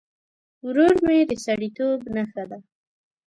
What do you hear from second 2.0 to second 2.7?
نښه ده.